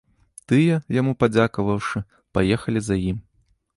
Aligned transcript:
Тыя, 0.51 0.77
яму 0.99 1.13
падзякаваўшы, 1.23 2.03
паехалі 2.39 2.81
за 2.87 2.95
ім. 3.13 3.17